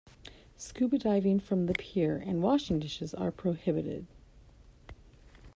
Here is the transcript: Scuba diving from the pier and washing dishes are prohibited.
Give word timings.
Scuba 0.57 0.97
diving 0.97 1.39
from 1.39 1.67
the 1.67 1.75
pier 1.75 2.17
and 2.25 2.41
washing 2.41 2.79
dishes 2.79 3.13
are 3.13 3.29
prohibited. 3.31 4.07